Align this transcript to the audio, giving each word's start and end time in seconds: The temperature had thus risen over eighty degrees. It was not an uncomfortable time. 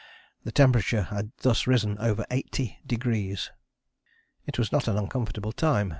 The 0.45 0.51
temperature 0.51 1.03
had 1.03 1.31
thus 1.43 1.67
risen 1.67 1.95
over 1.99 2.25
eighty 2.31 2.79
degrees. 2.87 3.51
It 4.47 4.57
was 4.57 4.71
not 4.71 4.87
an 4.87 4.97
uncomfortable 4.97 5.51
time. 5.51 5.89